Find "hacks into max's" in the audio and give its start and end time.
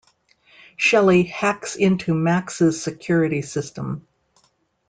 1.21-2.81